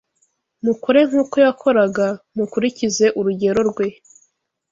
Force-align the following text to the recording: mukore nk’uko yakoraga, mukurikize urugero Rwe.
mukore 0.65 0.99
nk’uko 1.09 1.35
yakoraga, 1.45 2.07
mukurikize 2.35 3.05
urugero 3.19 3.59
Rwe. 3.69 3.87